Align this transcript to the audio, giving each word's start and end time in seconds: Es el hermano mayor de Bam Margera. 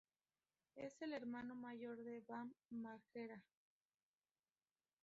Es 0.75 0.99
el 1.03 1.13
hermano 1.13 1.53
mayor 1.53 1.97
de 2.01 2.21
Bam 2.21 2.51
Margera. 2.71 3.43